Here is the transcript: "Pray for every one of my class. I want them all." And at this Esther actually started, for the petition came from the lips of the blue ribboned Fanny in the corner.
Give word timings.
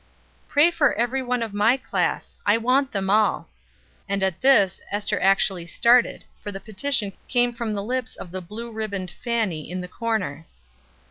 "Pray 0.47 0.71
for 0.71 0.93
every 0.95 1.21
one 1.21 1.43
of 1.43 1.53
my 1.53 1.77
class. 1.77 2.39
I 2.43 2.57
want 2.57 2.91
them 2.91 3.07
all." 3.11 3.49
And 4.09 4.23
at 4.23 4.41
this 4.41 4.81
Esther 4.89 5.19
actually 5.21 5.67
started, 5.67 6.25
for 6.41 6.51
the 6.51 6.59
petition 6.59 7.13
came 7.27 7.53
from 7.53 7.75
the 7.75 7.83
lips 7.83 8.15
of 8.15 8.31
the 8.31 8.41
blue 8.41 8.71
ribboned 8.71 9.11
Fanny 9.11 9.69
in 9.69 9.79
the 9.81 9.87
corner. 9.87 10.47